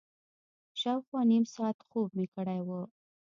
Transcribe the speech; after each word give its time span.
شاوخوا 0.79 1.21
نیم 1.31 1.43
ساعت 1.55 1.77
خوب 1.87 2.09
مې 2.17 2.25
کړی 2.35 2.59
و. 2.67 2.69